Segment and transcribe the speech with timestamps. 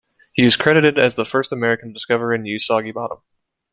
[0.33, 3.19] He is credited as the first American to discover and use soggy bottom.